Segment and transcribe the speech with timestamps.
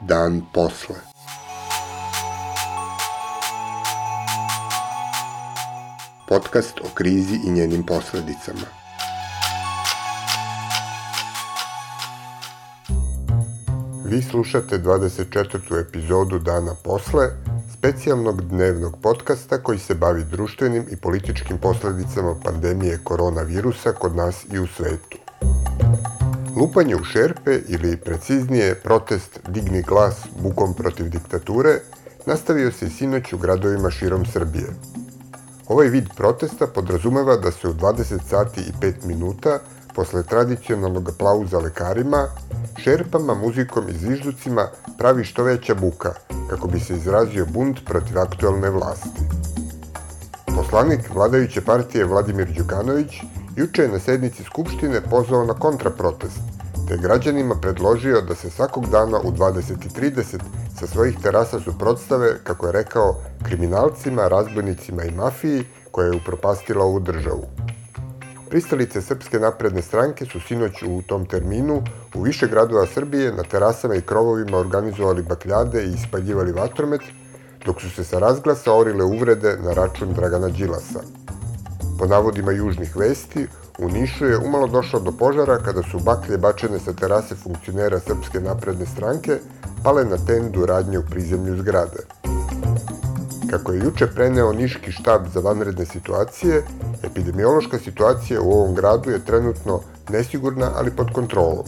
[0.00, 0.94] Dan posle.
[6.28, 8.66] Podcast o krizi i njenim posledicama.
[14.04, 15.88] Vi slušate 24.
[15.88, 17.30] epizodu Dana posle,
[17.84, 24.58] specijalnog dnevnog podcasta koji se bavi društvenim i političkim posledicama pandemije koronavirusa kod nas i
[24.58, 25.18] u svetu.
[26.56, 31.80] Lupanje u šerpe ili preciznije protest Digni glas bukom protiv diktature
[32.26, 34.66] nastavio se sinoć u gradovima širom Srbije.
[35.68, 39.58] Ovaj vid protesta podrazumeva da se u 20 sati i 5 minuta
[39.94, 42.28] posle tradicionalnog aplauza lekarima,
[42.78, 46.12] šerpama, muzikom i zvižducima pravi što veća buka,
[46.50, 49.20] kako bi se izrazio bunt protiv aktualne vlasti.
[50.56, 53.12] Poslanik vladajuće partije Vladimir Đukanović
[53.56, 56.40] juče je na sednici Skupštine pozvao na kontraprotest,
[56.88, 60.38] te građanima predložio da se svakog dana u 20.30
[60.80, 67.00] sa svojih terasa suprotstave, kako je rekao, kriminalcima, razbojnicima i mafiji koja je upropastila ovu
[67.00, 67.46] državu.
[68.54, 71.82] Pristalice Srpske napredne stranke su sinoć u tom terminu
[72.14, 77.00] u više gradova Srbije na terasama i krovovima organizovali bakljade i ispaljivali vatromet,
[77.66, 81.00] dok su se sa razglasa orile uvrede na račun Dragana Đilasa.
[81.98, 83.46] Po navodima južnih vesti,
[83.78, 88.40] u Nišu je umalo došlo do požara kada su baklje bačene sa terase funkcionera Srpske
[88.40, 89.38] napredne stranke
[89.84, 92.06] pale na tendu radnje u prizemlju zgrade.
[93.54, 96.62] Kako je juče preneo Niški štab za vanredne situacije,
[97.02, 101.64] epidemiološka situacija u ovom gradu je trenutno nesigurna, ali pod kontrolom.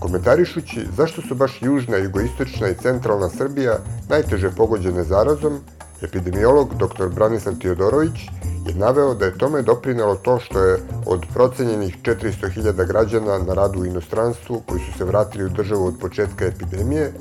[0.00, 5.60] Komentarišući zašto su baš južna, jugoistočna i centralna Srbija najteže pogođene zarazom,
[6.02, 7.08] epidemiolog dr.
[7.08, 8.28] Branislav Teodorović
[8.66, 13.80] je naveo da je tome doprinelo to što je od procenjenih 400.000 građana na radu
[13.80, 17.12] u inostranstvu koji su se vratili u državu od početka epidemije,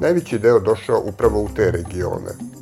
[0.00, 2.57] najveći deo došao upravo u te regione.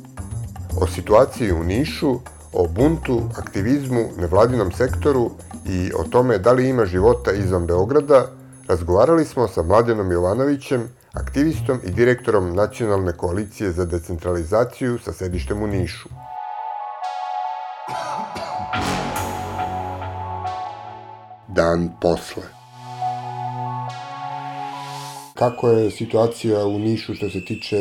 [0.81, 2.19] O situaciji u Nišu,
[2.53, 5.31] o buntu, aktivizmu, nevladinom sektoru
[5.65, 8.25] i o tome da li ima života izvan Beograda,
[8.67, 15.67] razgovarali smo sa Mladenom Jovanovićem, aktivistom i direktorom Nacionalne koalicije za decentralizaciju sa sedištem u
[15.67, 16.09] Nišu.
[21.47, 22.56] Dan posle.
[25.39, 27.77] Kako je situacija u Nišu što se tiče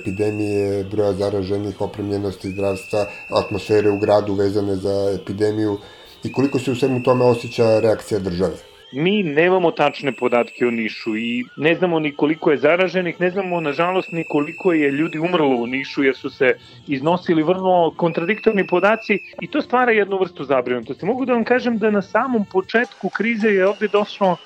[0.00, 5.78] epidemije, broja zaraženih, opremljenosti zdravstva, atmosfere u gradu vezane za epidemiju
[6.24, 8.56] i koliko se u svemu tome osjeća reakcija države?
[8.92, 13.60] Mi nemamo tačne podatke o Nišu i ne znamo ni koliko je zaraženih, ne znamo
[13.60, 16.54] nažalost ni koliko je ljudi umrlo u Nišu jer su se
[16.86, 21.06] iznosili vrlo kontradiktorni podaci i to stvara jednu vrstu zabrinutosti.
[21.06, 24.36] Mogu da vam kažem da na samom početku krize je ovde došlo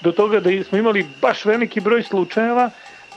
[0.00, 2.70] do toga da smo imali baš veliki broj slučajeva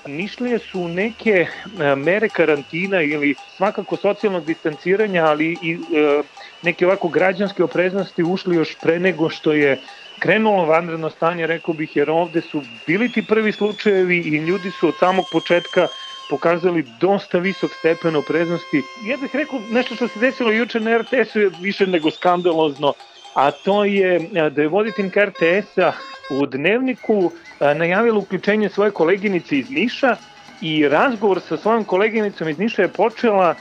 [0.05, 1.47] Nišlije su neke
[1.79, 6.21] e, mere karantina ili svakako socijalnog distanciranja, ali i e,
[6.61, 9.79] neke ovako građanske opreznosti ušli još pre nego što je
[10.19, 14.87] krenulo vanredno stanje, rekao bih, jer ovde su bili ti prvi slučajevi i ljudi su
[14.87, 15.87] od samog početka
[16.29, 18.81] pokazali dosta visok stepen opreznosti.
[19.09, 22.93] Ja bih rekao, nešto što se desilo juče na RTS-u je više nego skandalozno,
[23.35, 24.19] a to je
[24.51, 25.91] da je voditeljka RTS-a
[26.31, 27.33] u dnevniku
[27.75, 30.17] najavila uključenje svoje koleginice iz Niša
[30.59, 33.55] i razgovor sa svojom koleginicom iz Niša je počela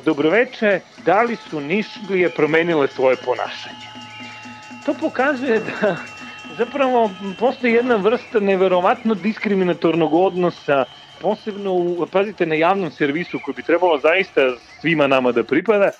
[0.00, 3.88] dobroveče, da li su Nišlije promenile svoje ponašanje?
[4.82, 5.96] To pokazuje da
[6.48, 10.84] zapravo postoji jedna vrsta neverovatno diskriminatornog odnosa
[11.18, 11.72] posebno,
[12.06, 15.90] pazite, na javnom servisu koji bi trebalo zaista svima nama da pripada,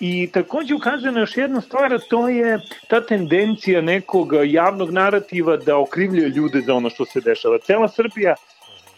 [0.00, 5.76] I takođe ukazuje na još jednu stvar, to je ta tendencija nekog javnog narativa da
[5.78, 7.58] okrivljuje ljude za ono što se dešava.
[7.58, 8.34] Cela Srbija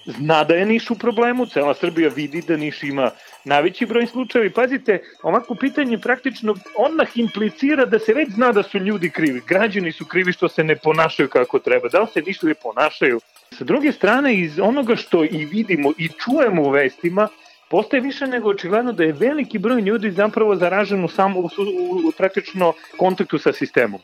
[0.07, 3.11] zna da je Niš u problemu, cela Srbija vidi da Niš ima
[3.45, 8.63] najveći broj slučajeva i pazite, ovako pitanje praktično odmah implicira da se već zna da
[8.63, 9.43] su ljudi krivi.
[9.49, 11.89] Građani su krivi što se ne ponašaju kako treba.
[11.89, 13.21] Da li se ništa ne ponašaju?
[13.59, 17.29] Sa druge strane, iz onoga što i vidimo i čujemo u vestima,
[17.71, 22.09] postaje više nego očigledno da je veliki broj ljudi zapravo zaražen u, samo, u, u,
[22.09, 24.01] u praktično kontaktu sa sistemom.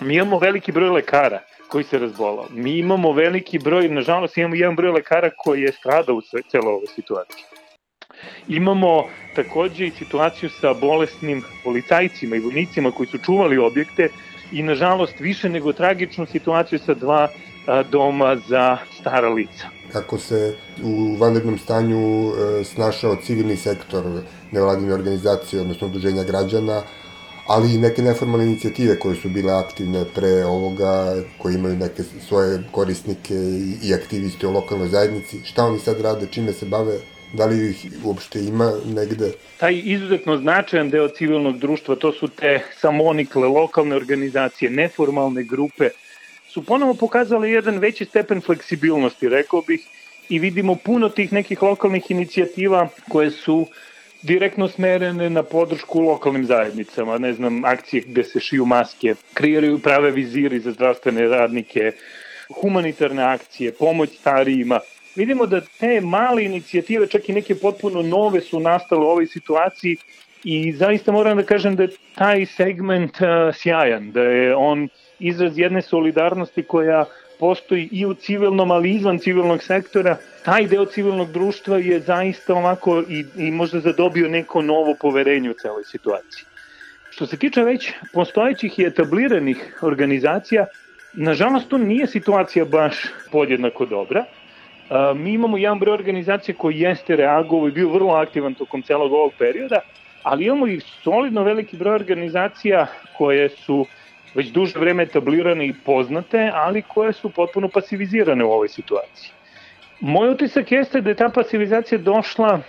[0.00, 2.46] Mi imamo veliki broj lekara koji se razbolao.
[2.50, 6.86] Mi imamo veliki broj, nažalost imamo jedan broj lekara koji je stradao u celoj ovoj
[6.86, 7.44] situaciji.
[8.48, 9.04] Imamo
[9.34, 14.08] takođe i situaciju sa bolesnim policajcima i vojnicima koji su čuvali objekte
[14.52, 17.28] i nažalost više nego tragičnu situaciju sa dva
[17.90, 19.68] doma za stara lica.
[19.92, 20.54] Kako se
[20.84, 24.04] u vanrednom stanju e, snašao civilni sektor
[24.52, 26.82] nevladine organizacije, odnosno udruženja građana,
[27.46, 32.62] ali i neke neformalne inicijative koje su bile aktivne pre ovoga, koje imaju neke svoje
[32.72, 35.44] korisnike i, i aktiviste u lokalnoj zajednici.
[35.44, 36.98] Šta oni sad rade, čime se bave,
[37.32, 39.32] da li ih uopšte ima negde?
[39.60, 45.88] Taj izuzetno značajan deo civilnog društva, to su te samonikle, lokalne organizacije, neformalne grupe,
[46.58, 49.80] su ponovo pokazali jedan veći stepen fleksibilnosti, rekao bih,
[50.28, 53.66] i vidimo puno tih nekih lokalnih inicijativa koje su
[54.22, 60.10] direktno smerene na podršku lokalnim zajednicama, ne znam, akcije gde se šiju maske, kreiraju prave
[60.10, 61.92] viziri za zdravstvene radnike,
[62.60, 64.80] humanitarne akcije, pomoć starijima.
[65.16, 69.96] Vidimo da te male inicijative, čak i neke potpuno nove su nastale u ovoj situaciji
[70.44, 74.88] i zaista moram da kažem da je taj segment uh, sjajan, da je on
[75.18, 77.04] izraz jedne solidarnosti koja
[77.40, 83.02] postoji i u civilnom, ali izvan civilnog sektora, taj deo civilnog društva je zaista ovako
[83.08, 86.44] i, i možda zadobio neko novo poverenje u celoj situaciji.
[87.10, 90.66] Što se tiče već postojećih i etabliranih organizacija,
[91.12, 92.96] nažalost to nije situacija baš
[93.32, 94.24] podjednako dobra.
[95.14, 99.32] Mi imamo jedan broj organizacija koji jeste reagovao i bio vrlo aktivan tokom celog ovog
[99.38, 99.80] perioda,
[100.22, 102.86] ali imamo i solidno veliki broj organizacija
[103.16, 103.86] koje su
[104.34, 109.30] već duže vreme etablirane i poznate, ali koje su potpuno pasivizirane u ovoj situaciji.
[110.00, 112.60] Moj utisak jeste da je ta pasivizacija došla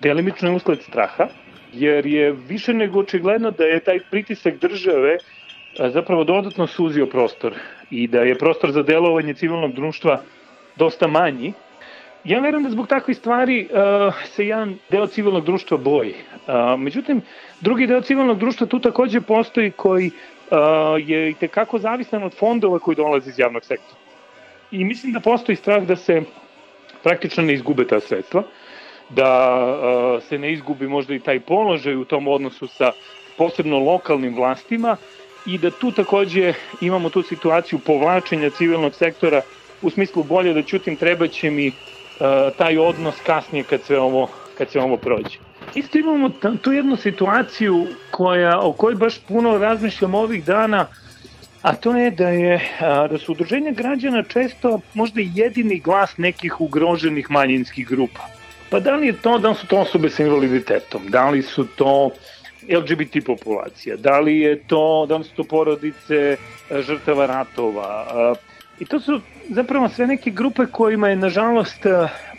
[0.00, 1.28] delimično usled straha,
[1.72, 5.18] jer je više nego očigledno da je taj pritisak države
[5.78, 7.54] zapravo dodatno suzio prostor
[7.90, 10.20] i da je prostor za delovanje civilnog društva
[10.76, 11.52] dosta manji.
[12.24, 16.14] Ja verujem da zbog takvih stvari uh, se jedan deo civilnog društva boji.
[16.14, 17.20] Uh, međutim,
[17.60, 20.58] drugi deo civilnog društva tu takođe postoji koji uh,
[21.08, 24.00] je i tekako zavisan od fondova koji dolaze iz javnog sektora.
[24.70, 26.22] I mislim da postoji strah da se
[27.02, 28.42] praktično ne izgube ta sredstva,
[29.10, 29.30] da
[29.64, 32.92] uh, se ne izgubi možda i taj položaj u tom odnosu sa
[33.36, 34.96] posebno lokalnim vlastima
[35.46, 39.40] i da tu takođe imamo tu situaciju povlačenja civilnog sektora
[39.82, 41.72] u smislu bolje da ćutim treba će mi
[42.58, 44.28] taj odnos kasnije kad sve ovo,
[44.58, 45.38] kad sve ovo prođe.
[45.74, 46.30] Isto imamo
[46.62, 50.86] tu jednu situaciju koja, o kojoj baš puno razmišljam ovih dana,
[51.62, 52.60] a to je da je
[53.10, 58.20] da su udruženja građana često možda jedini glas nekih ugroženih manjinskih grupa.
[58.70, 61.66] Pa da li je to, da li su to osobe sa invaliditetom, da li su
[61.76, 62.10] to
[62.68, 66.36] LGBT populacija, da li je to, da li su to porodice
[66.70, 68.06] žrtava ratova.
[68.80, 71.86] I to su zapravo sve neke grupe kojima je, nažalost,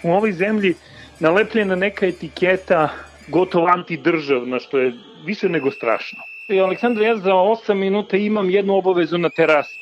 [0.03, 0.75] u ovoj zemlji
[1.19, 2.89] nalepljena neka etiketa
[3.27, 4.93] gotovo antidržavna, što je
[5.25, 6.19] više nego strašno.
[6.47, 9.79] I Aleksandar, ja za 8 minuta imam jednu obavezu na terasi.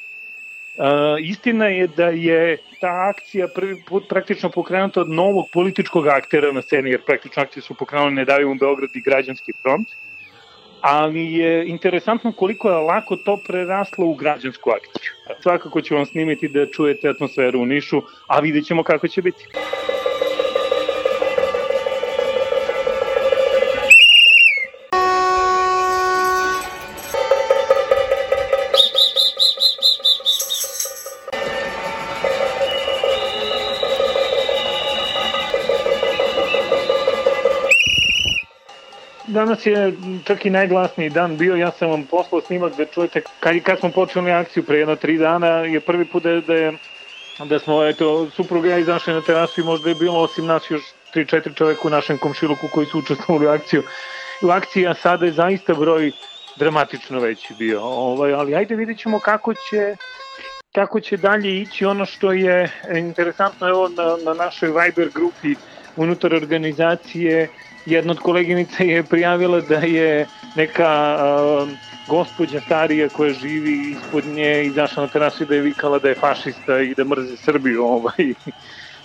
[0.78, 0.86] Uh,
[1.22, 6.62] istina je da je ta akcija prvi put praktično pokrenuta od novog političkog aktera na
[6.62, 9.88] sceni, jer praktično akcije su pokrenuli Ne davimo Beograd i građanski front,
[10.84, 15.12] ali je interesantno koliko je lako to preraslo u građansku akciju.
[15.42, 19.46] Svakako ću vam snimiti da čujete atmosferu u Nišu, a vidjet ćemo kako će biti.
[39.34, 39.94] Danas je
[40.24, 43.90] čak i najglasniji dan bio, ja sam vam poslao snimak da čujete kad, kad smo
[43.90, 46.74] počeli akciju pre jedno tri dana je prvi put da, da, je,
[47.46, 50.82] da smo, eto, supruga ja izašli na terasu i možda je bilo osim nas još
[51.16, 53.84] 3-4 čoveka u našem komšiluku koji su učestvovali u akciju.
[54.42, 56.12] U akciji, a sada je zaista broj
[56.56, 57.82] dramatično veći bio.
[57.82, 59.96] Ovaj, ali ajde vidjet ćemo kako će
[60.72, 65.56] kako će dalje ići ono što je interesantno evo na, na našoj Viber grupi
[65.96, 67.50] unutar organizacije
[67.86, 71.18] jedna od koleginica je prijavila da je neka
[71.64, 71.70] uh,
[72.08, 76.16] gospođa starija koja živi ispod nje izašla na terasu i da je vikala da je
[76.16, 77.84] fašista i da mrze Srbiju.
[77.98, 78.34] Ovaj.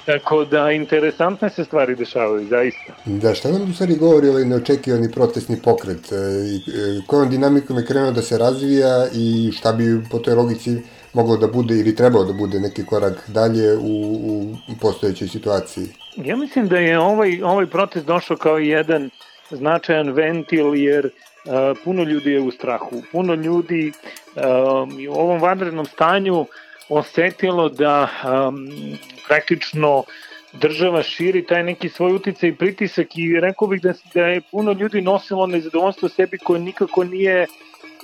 [0.07, 2.93] Tako da, interesantne se stvari dešavaju, zaista.
[3.05, 6.13] Da, šta nam u stvari govori ovaj neočekivani protestni pokret?
[6.13, 10.77] E, e, kojom dinamikom je krenuo da se razvija i šta bi po toj logici
[11.13, 14.15] moglo da bude ili trebao da bude neki korak dalje u,
[14.69, 15.87] u postojećoj situaciji?
[16.25, 19.11] Ja mislim da je ovaj, ovaj protest došao kao jedan
[19.51, 23.03] značajan ventil jer uh, puno ljudi je u strahu.
[23.13, 23.93] Puno ljudi
[24.37, 26.47] uh, u ovom vanrednom stanju
[26.89, 28.69] osetilo da um,
[29.29, 30.05] praktično
[30.53, 34.73] država širi taj neki svoj uticaj i pritisak i rekao bih da, da je puno
[34.73, 37.47] ljudi nosilo nezadovoljstvo sebi koje nikako nije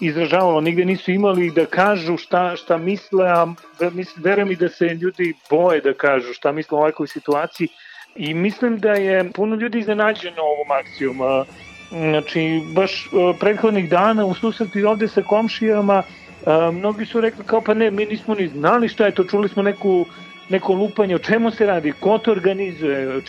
[0.01, 3.47] izražavalo, nigde nisu imali da kažu šta, šta misle, a
[4.17, 7.69] verujem i da se ljudi boje da kažu šta misle o ovakvoj situaciji
[8.17, 11.17] I mislim da je puno ljudi iznenađeno ovom akcijom.
[11.91, 16.03] Znači, baš prethodnih dana u susreti ovde sa komšijama,
[16.73, 19.63] mnogi su rekli kao pa ne, mi nismo ni znali šta je to, čuli smo
[19.63, 20.07] neku
[20.49, 23.21] neko lupanje, o čemu se radi, ko to organizuje,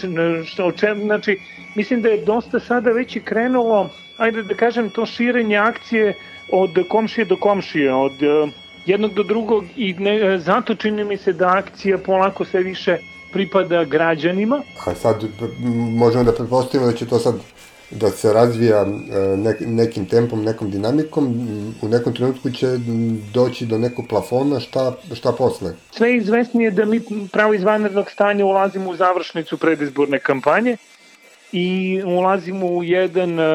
[0.64, 1.40] o čem, znači,
[1.76, 6.14] mislim da je dosta sada već i krenulo, ajde da kažem, to širenje akcije
[6.52, 8.50] od komšije do komšije, od uh,
[8.86, 12.98] jednog do drugog i ne, zato čini mi se da akcija polako sve više
[13.34, 14.62] pripada građanima.
[14.86, 15.24] A sad
[15.98, 17.36] možemo da pretpostavimo da će to sad
[17.92, 18.88] da se razvija e,
[19.66, 21.26] nekim tempom, nekom dinamikom,
[21.82, 22.68] u nekom trenutku će
[23.34, 25.74] doći do nekog plafona, šta, šta posle?
[25.92, 27.02] Sve izvesnije da mi
[27.32, 30.78] pravo izvanrednog stanja ulazimo u završnicu predizborne kampanje
[31.52, 33.46] i ulazimo u jedan uh,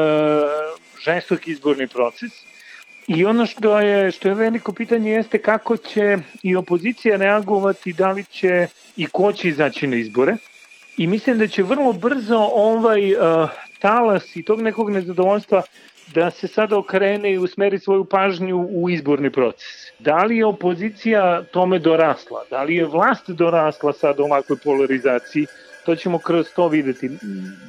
[1.04, 2.30] žestok izborni proces.
[3.06, 8.10] I ono što je, što je veliko pitanje jeste kako će i opozicija reagovati, da
[8.10, 8.66] li će
[8.96, 10.36] i ko će izaći na izbore.
[10.96, 15.62] I mislim da će vrlo brzo ovaj uh, talas i tog nekog nezadovoljstva
[16.14, 19.68] da se sada okrene i usmeri svoju pažnju u izborni proces.
[19.98, 22.44] Da li je opozicija tome dorasla?
[22.50, 25.46] Da li je vlast dorasla sad ovakvoj polarizaciji?
[25.86, 27.10] To ćemo kroz to videti.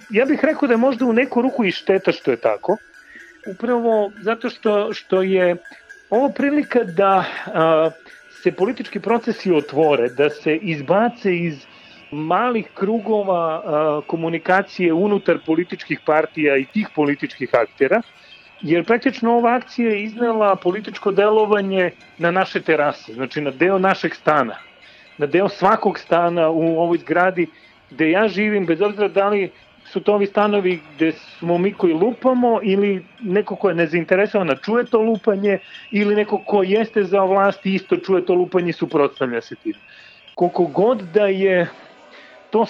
[0.09, 2.77] Ja bih rekao da je možda u neku ruku i šteta što je tako.
[3.45, 5.55] Upravo zato što, što je
[6.09, 7.91] ovo prilika da a,
[8.29, 11.65] se politički procesi otvore, da se izbace iz
[12.11, 18.01] malih krugova a, komunikacije unutar političkih partija i tih političkih aktera,
[18.61, 24.15] jer praktično ova akcija je iznela političko delovanje na naše terase, znači na deo našeg
[24.15, 24.57] stana,
[25.17, 27.47] na deo svakog stana u ovoj zgradi
[27.89, 29.51] gde ja živim, bez obzira da li
[29.91, 34.55] su to ovi stanovi gde smo mi koji lupamo ili neko ko je nezainteresovan da
[34.55, 35.59] čuje to lupanje
[35.91, 39.73] ili neko ko jeste za vlast isto čuje to lupanje i suprotstavlja se tim.
[40.35, 41.69] Koliko god da je
[42.49, 42.65] to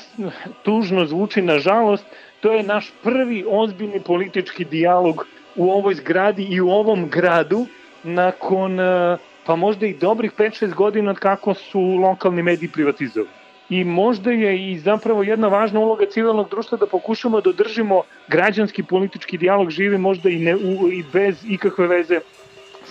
[0.63, 2.06] tužno zvuči nažalost,
[2.40, 5.25] to je naš prvi ozbiljni politički dijalog
[5.56, 7.68] u ovoj zgradi i u ovom gradu
[8.04, 13.40] nakon eh, pa možda i dobrih 5-6 godina od kako su lokalni mediji privatizovani.
[13.72, 18.84] I možda je i zapravo jedna važna uloga civilnog društva da pokušamo da održimo građanski
[18.84, 22.20] politički dijalog živi možda i, ne, u, i bez ikakve veze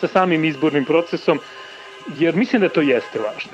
[0.01, 1.39] sa samim izbornim procesom,
[2.19, 3.53] jer mislim da to jeste važno.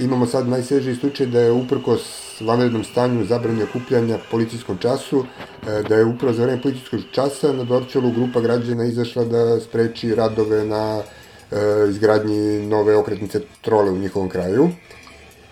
[0.00, 5.96] Imamo sad najsvežiji slučaj da je uprkos vanrednom stanju zabranje okupljanja policijskom času, e, da
[5.96, 11.00] je upravo za vreme policijskog časa na Dorčelu grupa građana izašla da spreči radove na
[11.00, 11.56] e,
[11.90, 14.68] izgradnji nove okretnice trole u njihovom kraju.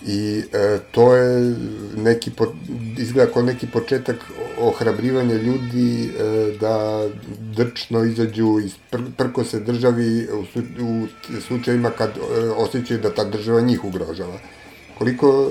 [0.07, 1.55] I e, to je
[1.97, 2.47] neki, po,
[2.99, 4.17] izgleda kao neki početak
[4.59, 7.05] ohrabrivanja ljudi e, da
[7.57, 10.43] drčno izađu iz pr, prko se državi u,
[10.85, 11.07] u
[11.41, 12.21] slučajima kad e,
[12.57, 14.39] osjećaju da ta država njih ugrožava.
[14.99, 15.51] Koliko,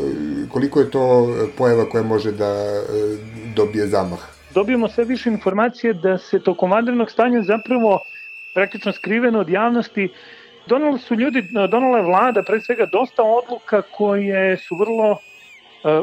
[0.50, 2.82] koliko je to pojava koja može da e,
[3.56, 4.20] dobije zamah?
[4.54, 8.00] Dobijemo sve više informacije da se tokom vanrednog stanja zapravo
[8.54, 10.10] praktično skriveno od javnosti
[10.68, 15.20] donali su ljudi, donala je vlada pre svega dosta odluka koje su vrlo uh,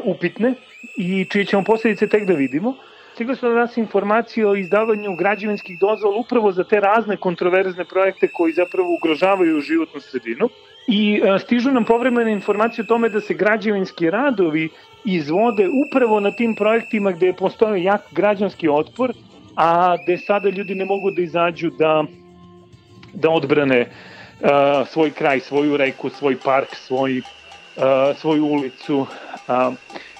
[0.04, 0.54] upitne
[0.96, 2.74] i čije ćemo posledice tek da vidimo.
[3.14, 8.28] Stigli su da nas informacije o izdavanju građevinskih dozvola upravo za te razne kontroverzne projekte
[8.28, 10.48] koji zapravo ugrožavaju životnu sredinu.
[10.88, 14.68] I uh, stižu nam povremene informacije o tome da se građevinski radovi
[15.04, 19.12] izvode upravo na tim projektima gde postoje jak građanski otpor,
[19.56, 22.04] a gde sada ljudi ne mogu da izađu da,
[23.12, 27.22] da odbrane uh, uh, svoj kraj, svoju reku, svoj park, svoj,
[27.76, 29.06] uh, svoju ulicu.
[29.48, 29.74] Uh,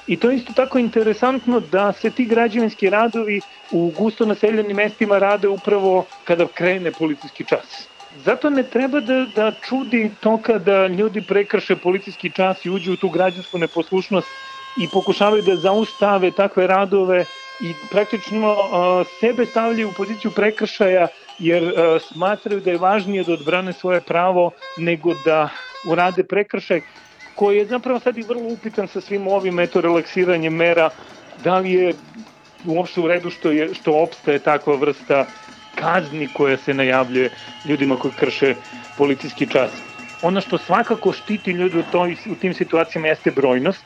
[0.06, 5.18] I to je isto tako interesantno da se ti građevinski radovi u gusto naseljenim mestima
[5.18, 7.88] rade upravo kada krene policijski čas.
[8.24, 12.96] Zato ne treba da, da čudi to kada ljudi prekrše policijski čas i uđu u
[12.96, 14.28] tu građansku neposlušnost
[14.80, 17.24] i pokušavaju da zaustave takve radove
[17.60, 21.06] i praktično uh, sebe stavljaju u poziciju prekršaja
[21.40, 25.48] jer uh, smatraju da je važnije da odbrane svoje pravo nego da
[25.88, 26.80] urade prekršaj
[27.34, 30.90] koji je zapravo sad i vrlo upitan sa svim ovim eto relaksiranjem mera
[31.44, 31.94] da li je
[32.66, 35.26] uopšte u redu što, je, što opstaje takva vrsta
[35.74, 37.30] kazni koja se najavljuje
[37.64, 38.54] ljudima koji krše
[38.98, 39.70] policijski čas.
[40.22, 43.84] Ono što svakako štiti ljudi u, toj, u tim situacijama jeste brojnost,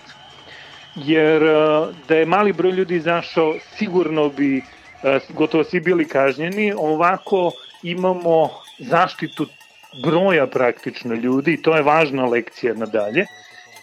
[0.96, 1.42] jer
[2.08, 4.83] da je mali broj ljudi izašao, sigurno bi E,
[5.28, 9.46] gotovo svi bili kažnjeni, ovako imamo zaštitu
[10.02, 13.26] broja praktično ljudi i to je važna lekcija nadalje.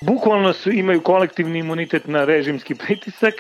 [0.01, 3.33] Bukvalno su, imaju kolektivni imunitet na režimski pritisak,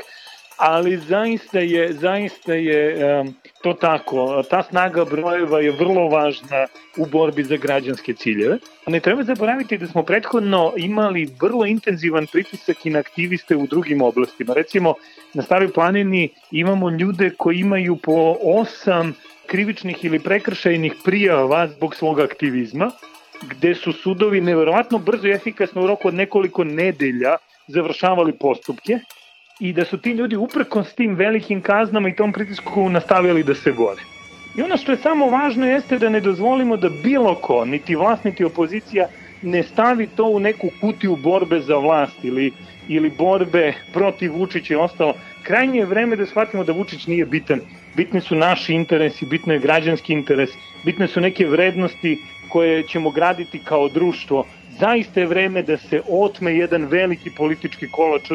[0.61, 2.81] ali zaista je, zaista je
[3.21, 4.43] um, to tako.
[4.49, 8.57] Ta snaga brojeva je vrlo važna u borbi za građanske ciljeve.
[8.87, 14.01] Ne treba zaboraviti da smo prethodno imali vrlo intenzivan pritisak i na aktiviste u drugim
[14.01, 14.53] oblastima.
[14.53, 14.93] Recimo,
[15.33, 19.15] na Staroj planini imamo ljude koji imaju po osam
[19.45, 22.91] krivičnih ili prekršajnih prijava zbog svog aktivizma,
[23.41, 27.35] gde su sudovi neverovatno brzo i efikasno u roku od nekoliko nedelja
[27.67, 28.99] završavali postupke
[29.61, 33.71] i da su ti ljudi uprkos tim velikim kaznama i tom pritisku nastavili da se
[33.71, 34.01] bore.
[34.57, 38.23] I ono što je samo važno jeste da ne dozvolimo da bilo ko, niti vlast,
[38.23, 39.07] niti opozicija,
[39.41, 42.51] ne stavi to u neku kutiju borbe za vlast ili,
[42.87, 45.13] ili borbe protiv Vučića i ostalo.
[45.43, 47.61] Krajnje je vreme da shvatimo da Vučić nije bitan.
[47.95, 50.49] Bitni su naši interesi, bitno je građanski interes,
[50.85, 52.17] bitne su neke vrednosti
[52.49, 54.45] koje ćemo graditi kao društvo.
[54.79, 58.31] Zaista je vreme da se otme jedan veliki politički kolač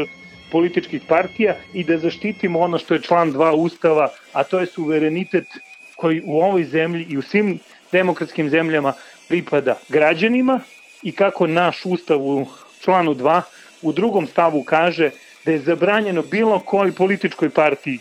[0.50, 5.46] političkih partija i da zaštitimo ono što je član 2 Ustava, a to je suverenitet
[5.96, 7.58] koji u ovoj zemlji i u svim
[7.92, 8.92] demokratskim zemljama
[9.28, 10.60] pripada građanima
[11.02, 12.46] i kako naš Ustav u
[12.80, 13.42] članu 2
[13.82, 15.10] u drugom stavu kaže
[15.44, 17.98] da je zabranjeno bilo kojoj političkoj partiji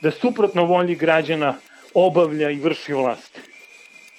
[0.00, 1.54] da suprotno volji građana
[1.94, 3.40] obavlja i vrši vlast.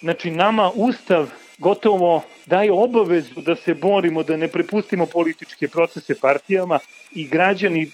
[0.01, 1.29] Znači, nama Ustav
[1.61, 6.79] gotovo daje obavezu da se borimo, da ne prepustimo političke procese partijama
[7.15, 7.91] i građani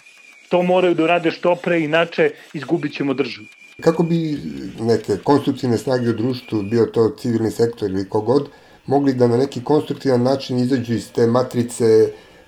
[0.50, 3.48] to moraju da rade što pre, inače izgubit ćemo državu.
[3.82, 4.38] Kako bi
[4.80, 8.50] neke konstruktivne snage u društvu, bio to civilni sektor ili kogod,
[8.86, 11.86] mogli da na neki konstruktivan način izađu iz te matrice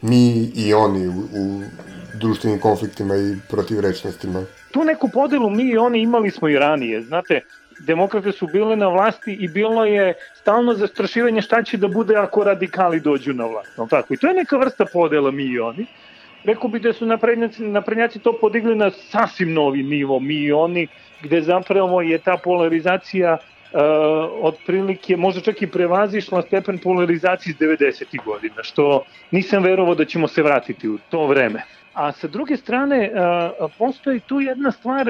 [0.01, 1.61] mi i oni u, u
[2.19, 4.45] društvenim konfliktima i protivrečnostima?
[4.71, 7.01] Tu neku podelu mi i oni imali smo i ranije.
[7.01, 7.41] Znate,
[7.79, 12.43] demokrate su bile na vlasti i bilo je stalno zastrašivanje šta će da bude ako
[12.43, 13.77] radikali dođu na vlast.
[13.77, 14.13] No, tako?
[14.13, 15.85] I to je neka vrsta podela mi i oni.
[16.43, 20.87] Rekao bi da su naprednjaci, naprednjaci to podigli na sasvim novi nivo, mi i oni,
[21.21, 23.79] gde zapravo je ta polarizacija uh,
[24.41, 28.23] otprilike možda čak i prevazišla stepen polarizacije iz 90.
[28.25, 31.63] godina, što nisam verovao da ćemo se vratiti u to vreme.
[31.99, 33.11] A sa druge strane,
[33.77, 35.07] postoji tu jedna stvar,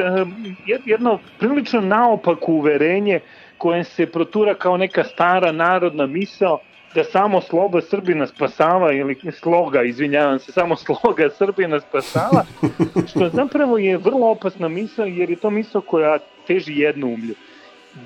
[0.85, 3.19] jedno prilično naopako uverenje
[3.57, 6.59] koje se protura kao neka stara narodna misao
[6.95, 12.45] da samo sloga Srbina spasava ili sloga, izvinjavam se, samo sloga Srbina spasava,
[13.09, 17.35] što zapravo je vrlo opasna misao jer je to misao koja teži jednu umlju.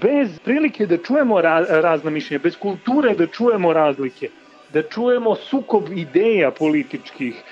[0.02, 4.30] Bez prilike da čujemo ra razna mišljenja, bez kulture da čujemo razlike,
[4.74, 7.44] da čujemo sukob ideja političkih,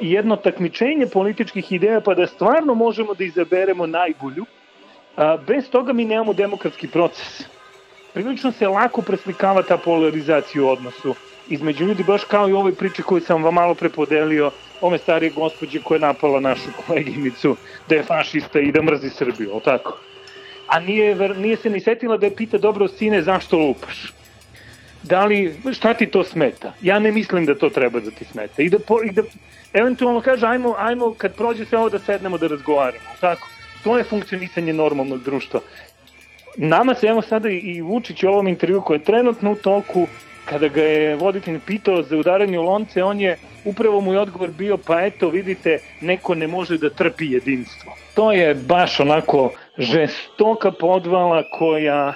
[0.00, 4.44] jedno takmičenje političkih ideja pa da stvarno možemo da izaberemo najbolju,
[5.46, 7.42] bez toga mi nemamo demokratski proces.
[8.14, 11.14] Prilično se lako preslikava ta polarizacija u odnosu
[11.48, 15.30] između ljudi, baš kao i u ovoj priči koju sam vam malo prepodelio, ome starije
[15.30, 17.56] gospođe koja je napala našu koleginicu
[17.88, 19.98] da je fašista i da mrzi Srbiju, o tako?
[20.66, 24.19] A nije, nije se ni setila da je pita dobro sine zašto lupaš
[25.02, 26.72] da li, šta ti to smeta?
[26.82, 28.62] Ja ne mislim da to treba da ti smeta.
[28.62, 29.22] I da, po, i da
[29.72, 33.04] eventualno kaže, ajmo, ajmo kad prođe sve ovo da sednemo da razgovaramo.
[33.20, 33.48] Tako?
[33.84, 35.60] To je funkcionisanje normalnog društva.
[36.56, 40.06] Nama se evo sada i Vučić u ovom intervju koji je trenutno u toku,
[40.44, 44.50] kada ga je voditelj pitao za udaranje u lonce, on je, upravo mu je odgovor
[44.50, 47.92] bio, pa eto, vidite, neko ne može da trpi jedinstvo.
[48.14, 52.14] To je baš onako žestoka podvala koja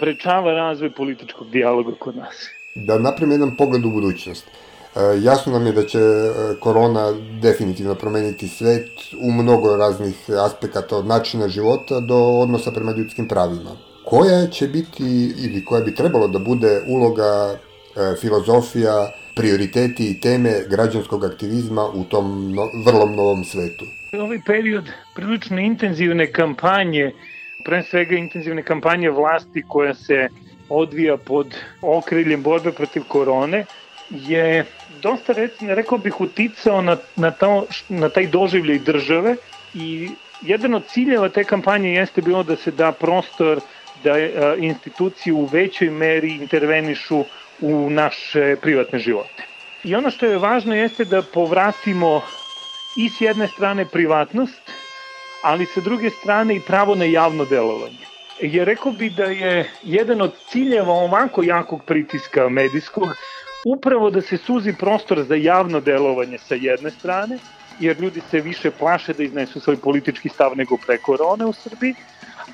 [0.00, 2.48] sprečava razvoj političkog dijaloga kod nas.
[2.74, 4.46] Da napravim jedan pogled u budućnost.
[4.46, 8.88] E, jasno nam je da će e, korona definitivno promeniti svet
[9.22, 13.70] u mnogo raznih aspekata od načina života do odnosa prema ljudskim pravima.
[14.04, 20.50] Koja će biti ili koja bi trebalo da bude uloga, e, filozofija, prioriteti i teme
[20.70, 23.84] građanskog aktivizma u tom no, vrlo novom svetu?
[24.12, 24.84] Ovaj period
[25.14, 27.12] prilično intenzivne kampanje
[27.64, 30.28] pre svega intenzivne kampanje vlasti koja se
[30.68, 33.64] odvija pod okriljem borbe protiv korone
[34.10, 34.64] je
[35.02, 39.36] dosta, recimo, rekao bih, uticao na, na, to, na taj doživljaj države
[39.74, 40.10] i
[40.42, 43.60] jedan od ciljeva te kampanje jeste bilo da se da prostor
[44.04, 47.24] da a, institucije u većoj meri intervenišu
[47.60, 49.42] u naše privatne živote.
[49.84, 52.22] I ono što je važno jeste da povratimo
[52.96, 54.72] i s jedne strane privatnost,
[55.42, 58.06] ali sa druge strane i pravo na javno delovanje.
[58.40, 63.08] Jer rekao bi da je jedan od ciljeva ovako jakog pritiska medijskog
[63.66, 67.38] upravo da se suzi prostor za javno delovanje sa jedne strane,
[67.78, 71.94] jer ljudi se više plaše da iznesu svoj politički stav nego pre korone u Srbiji,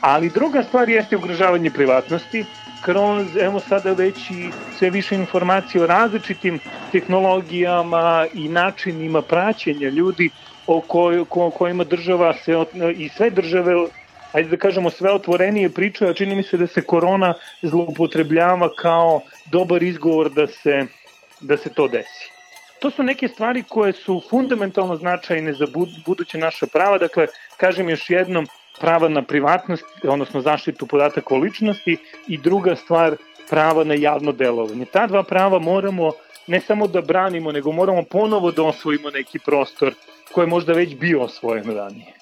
[0.01, 2.45] ali druga stvar jeste ugrožavanje privatnosti
[2.81, 6.59] kroz, evo sada već i sve više informacije o različitim
[6.93, 10.31] tehnologijama i načinima praćenja ljudi
[10.67, 12.65] o koj, ko, kojima država se,
[12.97, 13.75] i sve države
[14.33, 19.21] ajde da kažemo, sve otvorenije pričaju, a čini mi se da se korona zloupotrebljava kao
[19.53, 20.87] dobar izgovor da se,
[21.41, 22.31] da se to desi.
[22.81, 25.67] To su neke stvari koje su fundamentalno značajne za
[26.07, 27.27] buduće naša prava, dakle,
[27.57, 28.47] kažem još jednom,
[28.81, 31.97] prava na privatnost, odnosno zaštitu podataka o ličnosti
[32.29, 33.17] i druga stvar,
[33.51, 34.85] prava na javno delovanje.
[34.85, 36.13] Ta dva prava moramo
[36.47, 39.95] ne samo da branimo, nego moramo ponovo da osvojimo neki prostor
[40.33, 42.13] koji je možda već bio osvojen ranije.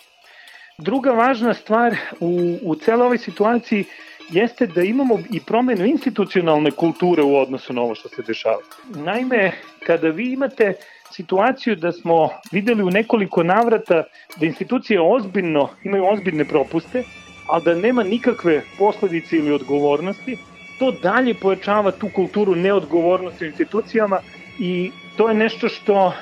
[0.79, 3.85] Druga važna stvar u, u celoj ovoj situaciji
[4.31, 8.63] jeste da imamo i promenu institucionalne kulture u odnosu na ovo što se dešava.
[8.95, 9.53] Naime,
[9.87, 10.75] kada vi imate
[11.13, 14.05] situaciju da smo videli u nekoliko navrata
[14.37, 17.05] da institucije ozbiljno imaju ozbiljne propuste,
[17.47, 20.39] ali da nema nikakve posledice ili odgovornosti,
[20.79, 24.19] to dalje pojačava tu kulturu neodgovornosti u institucijama
[24.59, 26.13] i to je nešto što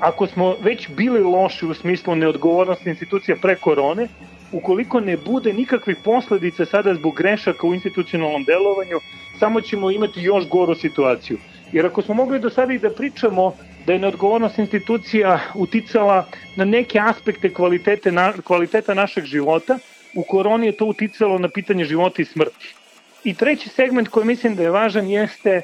[0.00, 4.08] ako smo već bili loši u smislu neodgovornosti institucija pre korone,
[4.52, 9.00] ukoliko ne bude nikakvih posledica sada zbog grešaka u institucionalnom delovanju,
[9.38, 11.38] samo ćemo imati još goru situaciju.
[11.72, 13.54] Jer ako smo mogli do sada i da pričamo
[13.86, 19.78] da je neodgovornost institucija uticala na neke aspekte kvalitete na, kvaliteta našeg života,
[20.14, 22.74] u koroni je to uticalo na pitanje života i smrti.
[23.24, 25.62] I treći segment koji mislim da je važan jeste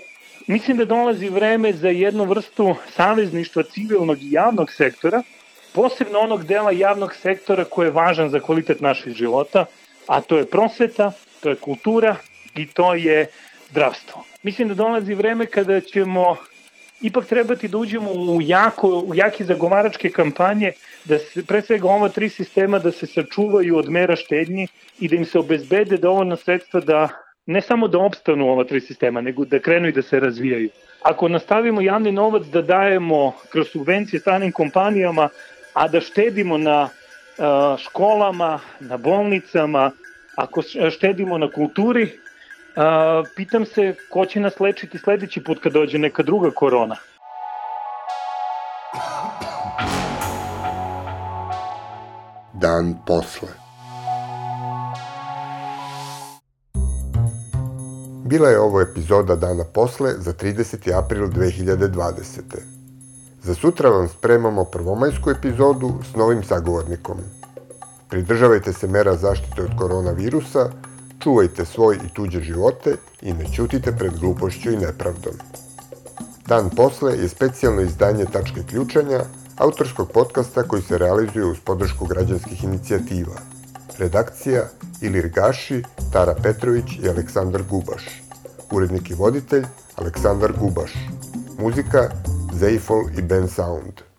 [0.50, 5.22] Mislim da dolazi vreme za jednu vrstu savezništva civilnog i javnog sektora,
[5.72, 9.64] posebno onog dela javnog sektora koji je važan za kvalitet naših života,
[10.06, 12.16] a to je prosveta, to je kultura
[12.56, 13.26] i to je
[13.70, 14.24] zdravstvo.
[14.42, 16.36] Mislim da dolazi vreme kada ćemo
[17.00, 20.72] ipak trebati da uđemo u, jako, u jake zagovaračke kampanje,
[21.04, 24.68] da se, pre svega ova tri sistema da se sačuvaju od mera štednji
[25.00, 27.08] i da im se obezbede dovoljno sredstva da
[27.50, 30.68] ne samo da opstanu ova tri sistema, nego da krenu i da se razvijaju.
[31.02, 35.28] Ako nastavimo javni novac da dajemo kroz subvencije stranim kompanijama,
[35.74, 36.88] a da štedimo na
[37.78, 39.90] školama, na bolnicama,
[40.36, 42.10] ako štedimo na kulturi,
[43.36, 46.96] pitam se ko će nas lečiti sledeći put kad dođe neka druga korona.
[52.52, 53.69] Dan posle.
[58.30, 60.98] Bila je ovo epizoda dana posle za 30.
[60.98, 62.40] april 2020.
[63.42, 67.16] Za sutra vam spremamo prvomajsku epizodu s novim sagovornikom.
[68.08, 70.70] Pridržavajte se mera zaštite od koronavirusa,
[71.22, 75.34] čuvajte svoj i tuđe živote i ne ćutite pred glupošću i nepravdom.
[76.46, 79.20] Dan posle je specijalno izdanje Tačke ključanja,
[79.56, 83.36] autorskog podcasta koji se realizuje uz podršku građanskih inicijativa.
[83.98, 84.62] Redakcija
[85.00, 88.22] Ilir Gaši, Tara Petrović i Aleksandar Gubaš.
[88.72, 89.64] Urednik i voditelj
[89.96, 90.92] Aleksandar Gubaš.
[91.58, 92.10] Muzika
[92.52, 94.09] Zeifol i Ben Sound.